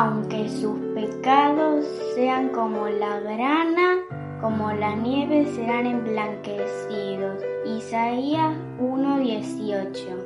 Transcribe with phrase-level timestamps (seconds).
[0.00, 1.84] aunque sus pecados
[2.14, 3.96] sean como la grana,
[4.40, 7.42] como la nieve serán emblanquecidos.
[7.66, 10.24] Isaías 1:18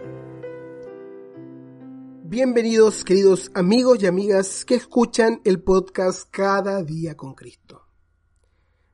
[2.24, 7.86] Bienvenidos queridos amigos y amigas que escuchan el podcast Cada día con Cristo.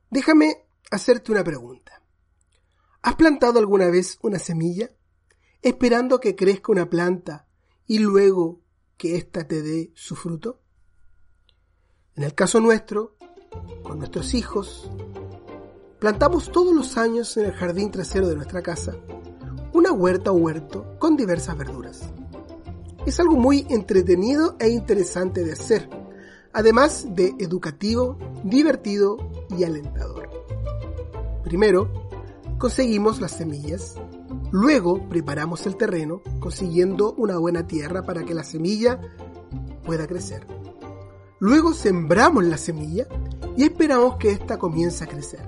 [0.09, 2.01] Déjame hacerte una pregunta.
[3.01, 4.89] ¿Has plantado alguna vez una semilla
[5.61, 7.49] esperando que crezca una planta
[7.85, 8.61] y luego
[8.95, 10.61] que ésta te dé su fruto?
[12.19, 13.15] En el caso nuestro,
[13.81, 14.91] con nuestros hijos,
[15.99, 18.97] plantamos todos los años en el jardín trasero de nuestra casa
[19.71, 22.01] una huerta o huerto con diversas verduras.
[23.05, 25.89] Es algo muy entretenido e interesante de hacer,
[26.51, 29.15] además de educativo, divertido
[29.57, 30.29] y alentador.
[31.45, 31.89] Primero,
[32.57, 33.95] conseguimos las semillas,
[34.51, 38.99] luego preparamos el terreno consiguiendo una buena tierra para que la semilla
[39.85, 40.58] pueda crecer.
[41.39, 43.07] Luego sembramos la semilla
[43.55, 45.47] y esperamos que ésta comience a crecer.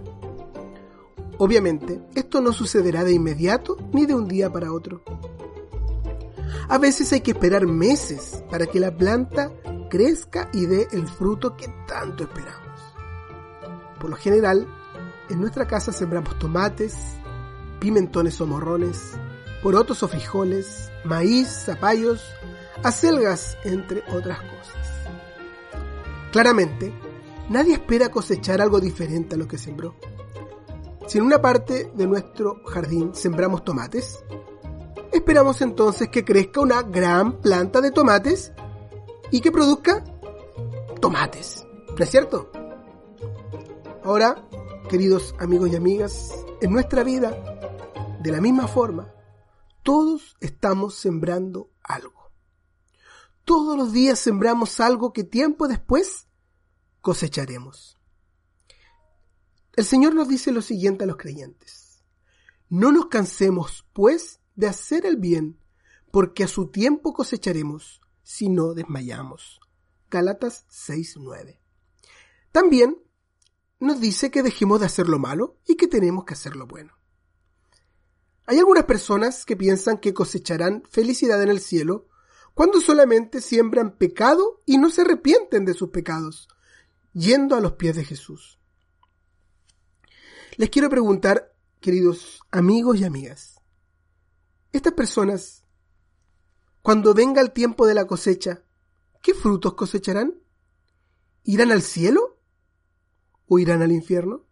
[1.37, 5.03] Obviamente, esto no sucederá de inmediato ni de un día para otro.
[6.69, 9.51] A veces hay que esperar meses para que la planta
[9.89, 12.79] crezca y dé el fruto que tanto esperamos.
[13.99, 14.67] Por lo general,
[15.29, 16.95] en nuestra casa sembramos tomates,
[17.79, 19.11] pimentones o morrones,
[19.61, 22.23] porotos o frijoles, maíz, zapallos,
[22.83, 25.00] acelgas, entre otras cosas.
[26.31, 26.93] Claramente,
[27.49, 29.95] nadie espera cosechar algo diferente a lo que sembró.
[31.07, 34.23] Si en una parte de nuestro jardín sembramos tomates,
[35.11, 38.53] esperamos entonces que crezca una gran planta de tomates
[39.29, 40.03] y que produzca
[41.01, 41.67] tomates.
[41.97, 42.49] ¿No es cierto?
[44.03, 44.47] Ahora,
[44.89, 47.35] queridos amigos y amigas, en nuestra vida,
[48.21, 49.13] de la misma forma,
[49.83, 52.20] todos estamos sembrando algo.
[53.45, 56.27] Todos los días sembramos algo que tiempo después
[57.01, 57.97] cosecharemos.
[59.73, 62.03] El Señor nos dice lo siguiente a los creyentes.
[62.69, 65.59] No nos cansemos, pues, de hacer el bien,
[66.11, 69.59] porque a su tiempo cosecharemos si no desmayamos.
[70.09, 71.59] Gálatas 6:9.
[72.51, 73.01] También
[73.79, 76.93] nos dice que dejemos de hacer lo malo y que tenemos que hacer lo bueno.
[78.45, 82.07] Hay algunas personas que piensan que cosecharán felicidad en el cielo
[82.53, 86.47] cuando solamente siembran pecado y no se arrepienten de sus pecados,
[87.13, 88.59] yendo a los pies de Jesús.
[90.57, 93.59] Les quiero preguntar, queridos amigos y amigas,
[94.71, 95.63] estas personas,
[96.81, 98.63] cuando venga el tiempo de la cosecha,
[99.21, 100.41] ¿qué frutos cosecharán?
[101.43, 102.39] ¿Irán al cielo
[103.47, 104.45] o irán al infierno?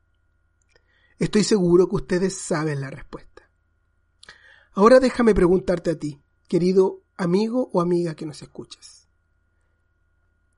[1.18, 3.50] Estoy seguro que ustedes saben la respuesta.
[4.72, 9.08] Ahora déjame preguntarte a ti, querido amigo o amiga que nos escuchas.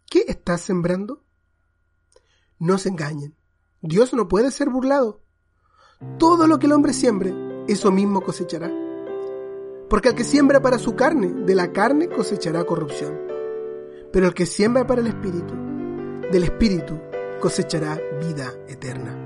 [0.09, 1.23] ¿Qué estás sembrando?
[2.59, 3.35] No se engañen.
[3.81, 5.21] Dios no puede ser burlado.
[6.19, 7.33] Todo lo que el hombre siembre,
[7.67, 8.71] eso mismo cosechará.
[9.89, 13.19] Porque el que siembra para su carne, de la carne cosechará corrupción.
[14.13, 15.55] Pero el que siembra para el Espíritu,
[16.31, 16.99] del Espíritu
[17.41, 19.17] cosechará vida eterna.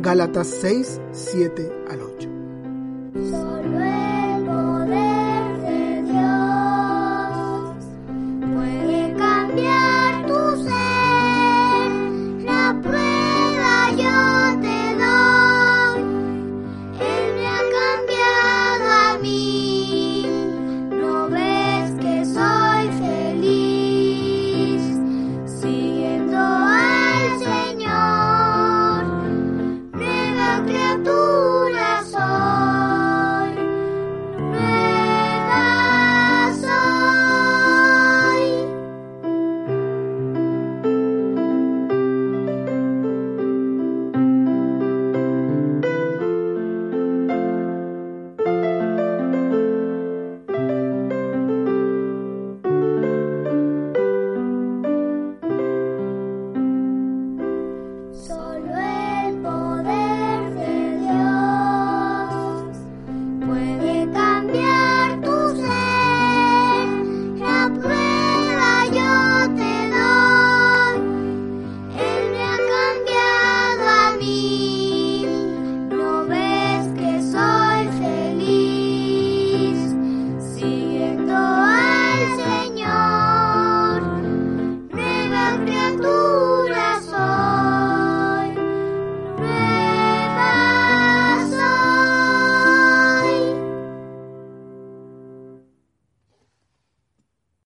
[0.00, 3.83] Gálatas 6, 7 al 8.